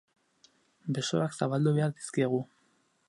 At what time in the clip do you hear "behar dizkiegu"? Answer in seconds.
1.77-2.41